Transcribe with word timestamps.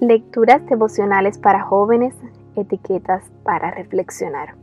Lecturas 0.00 0.60
devocionales 0.66 1.38
para 1.38 1.62
jóvenes, 1.62 2.14
etiquetas 2.54 3.24
para 3.44 3.70
reflexionar. 3.70 4.54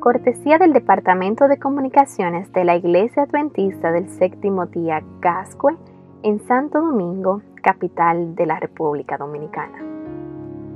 Cortesía 0.00 0.58
del 0.58 0.72
Departamento 0.72 1.46
de 1.46 1.60
Comunicaciones 1.60 2.52
de 2.52 2.64
la 2.64 2.74
Iglesia 2.74 3.22
Adventista 3.22 3.92
del 3.92 4.08
Séptimo 4.08 4.66
Día 4.66 5.00
Gascue 5.20 5.76
en 6.24 6.40
Santo 6.40 6.80
Domingo, 6.80 7.40
capital 7.62 8.34
de 8.34 8.46
la 8.46 8.58
República 8.58 9.16
Dominicana. 9.16 9.78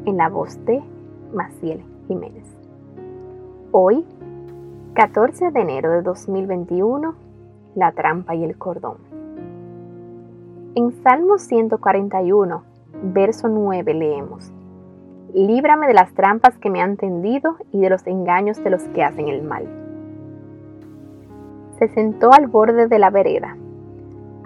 En 0.04 0.16
la 0.16 0.28
voz 0.28 0.64
de 0.64 0.80
Maciel 1.34 1.82
Jiménez. 2.06 2.46
Hoy, 3.72 4.04
14 4.94 5.50
de 5.50 5.60
enero 5.60 5.90
de 5.90 6.02
2021, 6.02 7.16
la 7.74 7.90
trampa 7.90 8.36
y 8.36 8.44
el 8.44 8.56
cordón. 8.56 8.98
En 10.76 10.92
Salmo 11.02 11.38
141, 11.38 12.75
verso 13.12 13.48
9 13.48 13.94
leemos, 13.94 14.52
Líbrame 15.34 15.86
de 15.86 15.94
las 15.94 16.14
trampas 16.14 16.56
que 16.58 16.70
me 16.70 16.80
han 16.80 16.96
tendido 16.96 17.56
y 17.72 17.80
de 17.80 17.90
los 17.90 18.06
engaños 18.06 18.62
de 18.62 18.70
los 18.70 18.82
que 18.88 19.04
hacen 19.04 19.28
el 19.28 19.42
mal. 19.42 19.66
Se 21.78 21.88
sentó 21.88 22.32
al 22.32 22.46
borde 22.46 22.86
de 22.86 22.98
la 22.98 23.10
vereda, 23.10 23.56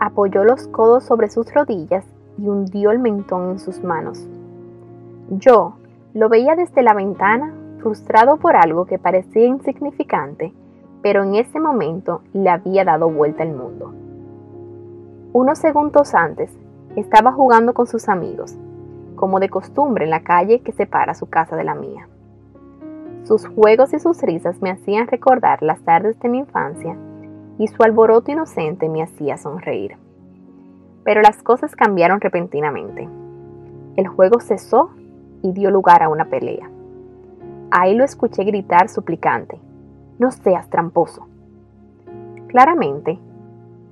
apoyó 0.00 0.42
los 0.42 0.66
codos 0.68 1.04
sobre 1.04 1.28
sus 1.28 1.52
rodillas 1.54 2.04
y 2.38 2.48
hundió 2.48 2.90
el 2.90 2.98
mentón 2.98 3.50
en 3.50 3.58
sus 3.60 3.84
manos. 3.84 4.26
Yo 5.30 5.74
lo 6.14 6.28
veía 6.28 6.56
desde 6.56 6.82
la 6.82 6.94
ventana, 6.94 7.54
frustrado 7.80 8.38
por 8.38 8.56
algo 8.56 8.86
que 8.86 8.98
parecía 8.98 9.46
insignificante, 9.46 10.52
pero 11.02 11.22
en 11.22 11.36
ese 11.36 11.60
momento 11.60 12.22
le 12.32 12.50
había 12.50 12.84
dado 12.84 13.08
vuelta 13.08 13.42
el 13.44 13.54
mundo. 13.54 13.94
Unos 15.32 15.58
segundos 15.60 16.14
antes, 16.14 16.50
estaba 16.96 17.32
jugando 17.32 17.72
con 17.74 17.86
sus 17.86 18.08
amigos, 18.08 18.56
como 19.14 19.38
de 19.38 19.48
costumbre 19.48 20.04
en 20.04 20.10
la 20.10 20.22
calle 20.22 20.60
que 20.60 20.72
separa 20.72 21.14
su 21.14 21.28
casa 21.28 21.56
de 21.56 21.64
la 21.64 21.74
mía. 21.74 22.08
Sus 23.24 23.46
juegos 23.46 23.92
y 23.92 24.00
sus 24.00 24.20
risas 24.22 24.60
me 24.60 24.70
hacían 24.70 25.06
recordar 25.06 25.62
las 25.62 25.80
tardes 25.82 26.18
de 26.20 26.28
mi 26.28 26.38
infancia 26.38 26.96
y 27.58 27.68
su 27.68 27.82
alboroto 27.82 28.32
inocente 28.32 28.88
me 28.88 29.02
hacía 29.02 29.36
sonreír. 29.36 29.96
Pero 31.04 31.22
las 31.22 31.42
cosas 31.42 31.76
cambiaron 31.76 32.20
repentinamente. 32.20 33.08
El 33.96 34.08
juego 34.08 34.40
cesó 34.40 34.90
y 35.42 35.52
dio 35.52 35.70
lugar 35.70 36.02
a 36.02 36.08
una 36.08 36.24
pelea. 36.24 36.70
Ahí 37.70 37.94
lo 37.94 38.04
escuché 38.04 38.42
gritar 38.44 38.88
suplicante, 38.88 39.60
no 40.18 40.32
seas 40.32 40.68
tramposo. 40.70 41.26
Claramente, 42.48 43.18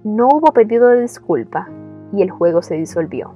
no 0.02 0.28
hubo 0.28 0.52
pedido 0.52 0.88
de 0.88 1.02
disculpa 1.02 1.68
y 2.12 2.22
el 2.22 2.30
juego 2.30 2.62
se 2.62 2.76
disolvió. 2.76 3.32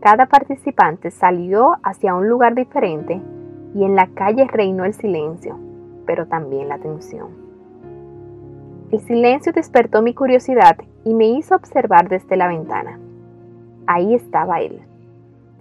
Cada 0.00 0.26
participante 0.26 1.10
salió 1.10 1.76
hacia 1.82 2.14
un 2.14 2.28
lugar 2.28 2.54
diferente 2.54 3.22
y 3.74 3.84
en 3.84 3.96
la 3.96 4.08
calle 4.08 4.46
reinó 4.46 4.84
el 4.84 4.94
silencio, 4.94 5.56
pero 6.06 6.26
también 6.26 6.68
la 6.68 6.78
tensión. 6.78 7.28
El 8.90 9.00
silencio 9.00 9.52
despertó 9.52 10.02
mi 10.02 10.14
curiosidad 10.14 10.76
y 11.04 11.14
me 11.14 11.26
hizo 11.26 11.54
observar 11.54 12.08
desde 12.08 12.36
la 12.36 12.48
ventana. 12.48 12.98
Ahí 13.86 14.14
estaba 14.14 14.60
él, 14.60 14.82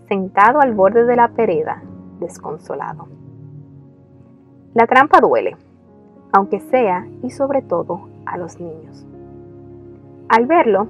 sentado 0.07 0.59
al 0.59 0.73
borde 0.73 1.05
de 1.05 1.15
la 1.15 1.29
pereda, 1.29 1.81
desconsolado. 2.19 3.07
La 4.73 4.87
trampa 4.87 5.19
duele, 5.19 5.55
aunque 6.31 6.59
sea 6.59 7.07
y 7.21 7.29
sobre 7.29 7.61
todo 7.61 8.09
a 8.25 8.37
los 8.37 8.59
niños. 8.59 9.05
Al 10.29 10.45
verlo, 10.45 10.87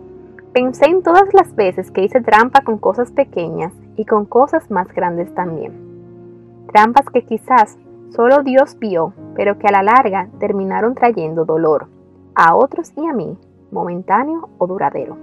Pensé 0.53 0.85
en 0.85 1.01
todas 1.01 1.33
las 1.33 1.55
veces 1.55 1.89
que 1.89 2.03
hice 2.03 2.21
trampa 2.21 2.61
con 2.61 2.77
cosas 2.77 3.09
pequeñas 3.09 3.73
y 3.95 4.05
con 4.05 4.25
cosas 4.25 4.69
más 4.69 4.87
grandes 4.93 5.33
también. 5.33 6.67
Trampas 6.71 7.09
que 7.09 7.25
quizás 7.25 7.79
solo 8.11 8.43
Dios 8.43 8.77
vio, 8.77 9.13
pero 9.35 9.57
que 9.57 9.65
a 9.65 9.71
la 9.71 9.81
larga 9.81 10.29
terminaron 10.39 10.93
trayendo 10.93 11.43
dolor 11.43 11.87
a 12.35 12.55
otros 12.55 12.93
y 12.95 13.07
a 13.07 13.13
mí, 13.13 13.35
momentáneo 13.71 14.49
o 14.59 14.67
duradero. 14.67 15.17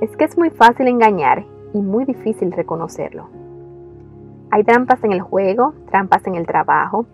Es 0.00 0.16
que 0.16 0.24
es 0.24 0.36
muy 0.36 0.50
fácil 0.50 0.88
engañar 0.88 1.44
y 1.72 1.80
muy 1.80 2.04
difícil 2.04 2.50
reconocerlo. 2.50 3.28
Hay 4.50 4.64
trampas 4.64 5.04
en 5.04 5.12
el 5.12 5.20
juego, 5.20 5.74
trampas 5.92 6.26
en 6.26 6.34
el 6.34 6.46
trabajo, 6.48 7.06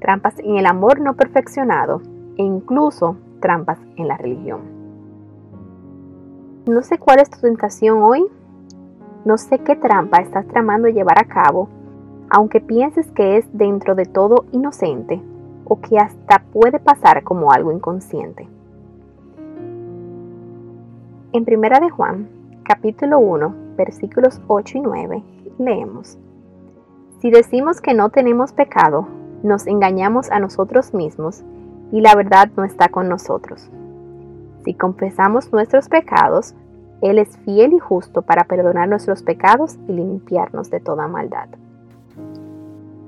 trampas 0.00 0.36
en 0.40 0.56
el 0.56 0.66
amor 0.66 1.00
no 1.00 1.14
perfeccionado 1.14 2.02
e 2.36 2.42
incluso 2.42 3.14
trampas 3.38 3.78
en 3.94 4.08
la 4.08 4.16
religión. 4.16 4.81
No 6.66 6.82
sé 6.82 6.96
cuál 6.96 7.18
es 7.18 7.28
tu 7.28 7.40
tentación 7.40 8.02
hoy. 8.02 8.24
No 9.24 9.36
sé 9.36 9.58
qué 9.58 9.74
trampa 9.74 10.18
estás 10.18 10.46
tramando 10.46 10.86
llevar 10.86 11.18
a 11.18 11.26
cabo, 11.26 11.68
aunque 12.30 12.60
pienses 12.60 13.10
que 13.10 13.36
es 13.36 13.46
dentro 13.52 13.96
de 13.96 14.04
todo 14.04 14.44
inocente 14.52 15.20
o 15.64 15.80
que 15.80 15.98
hasta 15.98 16.44
puede 16.52 16.78
pasar 16.78 17.24
como 17.24 17.50
algo 17.50 17.72
inconsciente. 17.72 18.48
En 21.32 21.44
Primera 21.44 21.80
de 21.80 21.90
Juan, 21.90 22.28
capítulo 22.62 23.18
1, 23.18 23.54
versículos 23.76 24.40
8 24.46 24.78
y 24.78 24.80
9, 24.82 25.22
leemos: 25.58 26.16
Si 27.18 27.32
decimos 27.32 27.80
que 27.80 27.92
no 27.92 28.10
tenemos 28.10 28.52
pecado, 28.52 29.08
nos 29.42 29.66
engañamos 29.66 30.30
a 30.30 30.38
nosotros 30.38 30.94
mismos 30.94 31.42
y 31.90 32.02
la 32.02 32.14
verdad 32.14 32.50
no 32.56 32.62
está 32.62 32.88
con 32.88 33.08
nosotros. 33.08 33.68
Si 34.64 34.74
confesamos 34.74 35.52
nuestros 35.52 35.88
pecados, 35.88 36.54
Él 37.00 37.18
es 37.18 37.36
fiel 37.38 37.72
y 37.72 37.78
justo 37.78 38.22
para 38.22 38.44
perdonar 38.44 38.88
nuestros 38.88 39.22
pecados 39.22 39.76
y 39.88 39.92
limpiarnos 39.92 40.70
de 40.70 40.80
toda 40.80 41.08
maldad. 41.08 41.48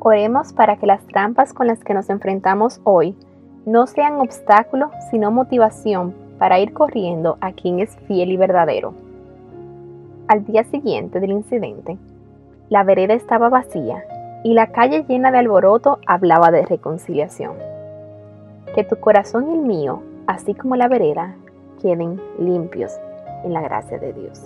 Oremos 0.00 0.52
para 0.52 0.76
que 0.76 0.86
las 0.86 1.06
trampas 1.06 1.54
con 1.54 1.66
las 1.66 1.82
que 1.82 1.94
nos 1.94 2.10
enfrentamos 2.10 2.80
hoy 2.84 3.16
no 3.64 3.86
sean 3.86 4.14
obstáculo, 4.14 4.90
sino 5.10 5.30
motivación 5.30 6.14
para 6.38 6.58
ir 6.58 6.72
corriendo 6.72 7.38
a 7.40 7.52
quien 7.52 7.80
es 7.80 7.96
fiel 8.06 8.32
y 8.32 8.36
verdadero. 8.36 8.92
Al 10.28 10.44
día 10.44 10.64
siguiente 10.64 11.20
del 11.20 11.30
incidente, 11.30 11.96
la 12.68 12.82
vereda 12.82 13.14
estaba 13.14 13.48
vacía 13.48 14.04
y 14.42 14.54
la 14.54 14.68
calle 14.72 15.04
llena 15.08 15.30
de 15.30 15.38
alboroto 15.38 16.00
hablaba 16.06 16.50
de 16.50 16.66
reconciliación. 16.66 17.54
Que 18.74 18.84
tu 18.84 18.96
corazón 18.96 19.50
y 19.50 19.54
el 19.54 19.60
mío, 19.60 20.02
así 20.26 20.54
como 20.54 20.76
la 20.76 20.88
vereda, 20.88 21.36
queden 21.84 22.18
limpios 22.38 22.92
en 23.44 23.52
la 23.52 23.60
gracia 23.60 23.98
de 23.98 24.14
Dios. 24.14 24.40